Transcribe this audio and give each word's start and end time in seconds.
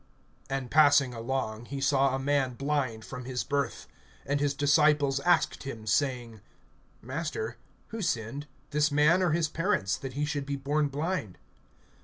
AND 0.49 0.71
passing 0.71 1.13
along, 1.13 1.65
he 1.65 1.79
saw 1.79 2.15
a 2.15 2.19
man 2.19 2.55
blind 2.55 3.05
from 3.05 3.25
his 3.25 3.43
birth. 3.43 3.87
(2)And 4.27 4.39
his 4.39 4.55
disciples 4.55 5.19
asked 5.19 5.61
him, 5.61 5.85
saying: 5.85 6.41
Master, 7.03 7.57
who 7.89 8.01
sinned, 8.01 8.47
this 8.71 8.91
man 8.91 9.21
or 9.21 9.29
his 9.29 9.47
parents, 9.47 9.95
that 9.97 10.13
he 10.13 10.25
should 10.25 10.47
be 10.47 10.55
born 10.55 10.87
blind? 10.87 11.37